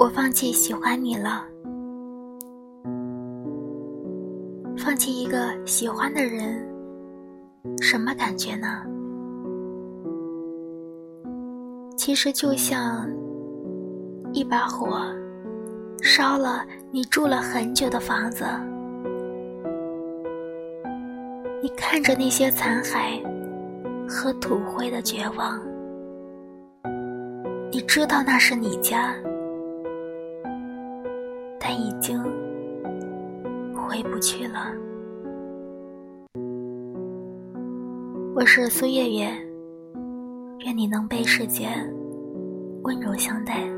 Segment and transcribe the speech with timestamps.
[0.00, 1.44] 我放弃喜欢你了。
[4.78, 6.66] 放弃一个喜欢的人，
[7.82, 8.82] 什么感觉呢？
[11.98, 13.06] 其实就像
[14.32, 15.02] 一把火，
[16.00, 18.46] 烧了你住了很久的房子。
[21.62, 23.22] 你看着那些残骸
[24.08, 25.60] 和土灰的绝望，
[27.70, 29.14] 你知道那是你家，
[31.72, 32.20] 但已经
[33.72, 34.72] 回不去了。
[38.34, 39.30] 我是苏月月，
[40.64, 41.68] 愿你能被世界
[42.82, 43.68] 温柔相待。